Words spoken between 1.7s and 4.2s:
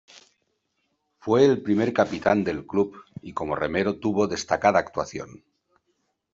capitán del club y como remero